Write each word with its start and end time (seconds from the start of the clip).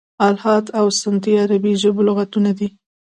"الحاد 0.29 0.65
او 0.79 0.85
سنتي" 1.01 1.31
عربي 1.41 1.73
ژبي 1.81 2.01
لغتونه 2.07 2.51
دي. 2.57 2.67